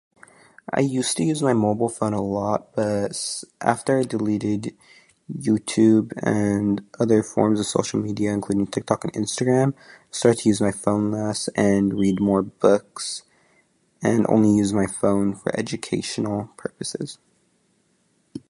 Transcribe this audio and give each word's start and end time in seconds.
I 0.73 0.79
used 0.79 1.15
to 1.17 1.23
use 1.23 1.43
my 1.43 1.53
mobile 1.65 1.87
phone 1.97 2.13
a 2.13 2.23
lot, 2.23 2.73
but 2.73 3.15
si- 3.15 3.45
after 3.71 3.99
I 3.99 4.01
deleted 4.03 4.75
YouTube 5.31 6.11
and 6.23 6.81
other 6.99 7.21
forms 7.21 7.59
of 7.59 7.67
social 7.67 7.99
media, 7.99 8.33
including 8.33 8.65
TikTok 8.65 9.03
and 9.03 9.13
Instagram, 9.13 9.75
I 9.75 9.77
started 10.09 10.41
to 10.41 10.49
use 10.49 10.59
my 10.59 10.71
phone 10.71 11.11
less 11.11 11.49
and 11.49 11.93
read 11.93 12.19
more 12.19 12.41
books, 12.41 13.21
and 14.01 14.25
only 14.27 14.53
use 14.57 14.73
my 14.73 14.87
phone 14.87 15.35
for 15.35 15.49
educational 15.63 16.49
purposes. 16.57 17.19